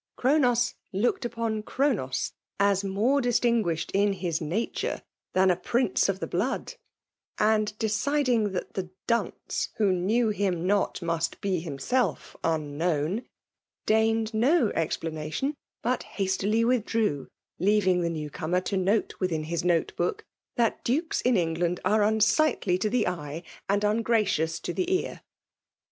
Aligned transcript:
Cfaro 0.19 0.39
aoB 0.41 0.73
looked 0.93 1.25
upon 1.25 1.61
Chronos 1.61 2.33
as 2.59 2.83
more 2.83 3.21
distin 3.21 3.61
ffouted 3.63 3.91
in 3.93 4.13
his 4.13 4.41
nature 4.41 5.03
than 5.33 5.51
a 5.51 5.55
prinee 5.55 5.93
of 6.09 6.17
file 6.17 6.27
blood; 6.27 6.73
and, 7.37 7.77
deciding 7.77 8.51
that 8.53 8.73
the 8.73 8.89
dunce 9.05 9.69
wlio 9.79 9.93
knew 9.93 10.29
Imn 10.31 10.63
not 10.65 11.03
mast 11.03 11.39
be 11.39 11.59
himself 11.59 12.35
unknown, 12.43 13.27
deigned 13.85 14.33
no 14.33 14.69
eBphmation, 14.71 15.53
bnt 15.85 16.01
hastily 16.01 16.65
withdrew; 16.65 17.27
leaving 17.59 18.01
the 18.01 18.09
new 18.09 18.31
oomer 18.31 18.65
to 18.65 18.77
note 18.77 19.13
within 19.19 19.43
has 19.43 19.63
note 19.63 19.95
book, 19.95 20.25
Ihat 20.57 20.83
Dukes 20.83 21.21
in 21.21 21.37
England 21.37 21.79
ave 21.85 22.03
unsi^tly 22.03 22.79
to 22.79 22.89
the 22.89 23.03
wfB,wad 23.03 23.81
uagradons 23.81 24.59
to 24.63 24.73
thenar. 24.73 25.19